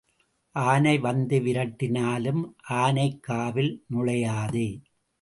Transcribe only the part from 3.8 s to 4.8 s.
நுழையாதே.